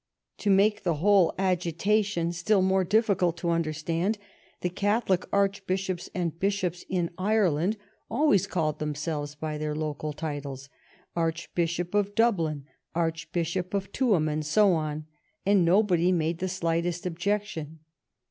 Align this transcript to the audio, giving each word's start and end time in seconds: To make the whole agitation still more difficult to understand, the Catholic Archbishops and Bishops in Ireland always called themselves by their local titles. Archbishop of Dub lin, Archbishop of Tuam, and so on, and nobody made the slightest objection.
To 0.39 0.49
make 0.49 0.81
the 0.81 0.95
whole 0.95 1.31
agitation 1.37 2.31
still 2.31 2.63
more 2.63 2.83
difficult 2.83 3.37
to 3.37 3.51
understand, 3.51 4.17
the 4.61 4.69
Catholic 4.71 5.25
Archbishops 5.31 6.09
and 6.15 6.39
Bishops 6.39 6.83
in 6.89 7.11
Ireland 7.19 7.77
always 8.09 8.47
called 8.47 8.79
themselves 8.79 9.35
by 9.35 9.59
their 9.59 9.75
local 9.75 10.11
titles. 10.11 10.69
Archbishop 11.15 11.93
of 11.93 12.15
Dub 12.15 12.39
lin, 12.39 12.65
Archbishop 12.95 13.75
of 13.75 13.91
Tuam, 13.91 14.27
and 14.27 14.43
so 14.43 14.73
on, 14.73 15.05
and 15.45 15.63
nobody 15.63 16.11
made 16.11 16.39
the 16.39 16.49
slightest 16.49 17.05
objection. 17.05 17.77